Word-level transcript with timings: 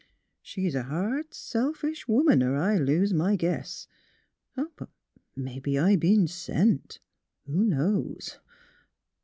She's 0.41 0.73
a 0.73 0.81
hard, 0.81 1.31
selfish 1.31 2.07
woman, 2.07 2.41
er 2.41 2.55
I 2.57 2.77
lose 2.79 3.13
my 3.13 3.35
guess. 3.35 3.87
But 4.55 4.89
mebbe 5.35 5.77
I 5.77 5.95
b'en 5.95 6.25
sent, 6.25 6.97
who 7.45 7.63
knows? 7.63 8.39